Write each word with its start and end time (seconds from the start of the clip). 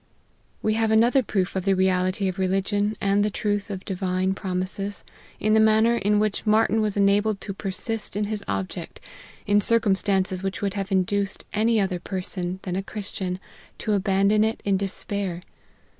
We 0.63 0.73
have 0.73 0.89
another 0.89 1.21
proof 1.21 1.55
of 1.55 1.63
the 1.63 1.75
reality 1.75 2.27
of 2.27 2.39
religion, 2.39 2.97
and 2.99 3.23
the 3.23 3.29
truth 3.29 3.69
of 3.69 3.81
the 3.81 3.85
Divine 3.85 4.33
promises, 4.33 5.03
in 5.39 5.53
the 5.53 5.59
manner 5.59 5.95
in 5.95 6.17
which 6.17 6.43
Martyn 6.47 6.81
was 6.81 6.97
enabled 6.97 7.39
to 7.41 7.53
persist 7.53 8.15
in 8.15 8.23
his 8.23 8.43
object, 8.47 8.99
in 9.45 9.61
circumstances 9.61 10.41
which 10.41 10.59
would 10.59 10.73
have 10.73 10.91
induced 10.91 11.45
any 11.53 11.79
other 11.79 11.99
person, 11.99 12.57
than 12.63 12.75
a 12.75 12.81
Christian, 12.81 13.39
to 13.77 13.93
abandon 13.93 14.43
it 14.43 14.59
in 14.65 14.75
despair. 14.75 15.43